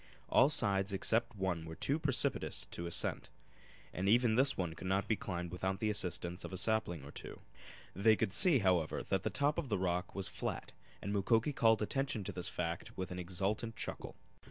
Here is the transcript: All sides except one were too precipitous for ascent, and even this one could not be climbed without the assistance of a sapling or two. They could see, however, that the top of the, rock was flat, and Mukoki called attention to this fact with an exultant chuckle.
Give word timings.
All 0.29 0.49
sides 0.49 0.93
except 0.93 1.35
one 1.35 1.63
were 1.65 1.75
too 1.75 1.99
precipitous 1.99 2.65
for 2.71 2.87
ascent, 2.87 3.29
and 3.93 4.09
even 4.09 4.33
this 4.33 4.57
one 4.57 4.73
could 4.73 4.87
not 4.87 5.07
be 5.07 5.15
climbed 5.15 5.51
without 5.51 5.79
the 5.79 5.91
assistance 5.91 6.43
of 6.43 6.51
a 6.51 6.57
sapling 6.57 7.03
or 7.03 7.11
two. 7.11 7.39
They 7.95 8.15
could 8.15 8.31
see, 8.33 8.57
however, 8.65 9.03
that 9.03 9.21
the 9.21 9.29
top 9.29 9.59
of 9.59 9.69
the, 9.69 9.77
rock 9.77 10.15
was 10.15 10.27
flat, 10.27 10.71
and 11.03 11.13
Mukoki 11.13 11.53
called 11.53 11.83
attention 11.83 12.23
to 12.23 12.31
this 12.31 12.47
fact 12.49 12.97
with 12.97 13.11
an 13.11 13.19
exultant 13.19 13.75
chuckle. 13.75 14.15